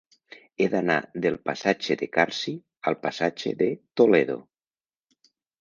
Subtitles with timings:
[0.63, 0.95] He d'anar
[1.25, 2.55] del passatge de Carsi
[2.93, 3.71] al passatge de
[4.03, 4.43] Toledo.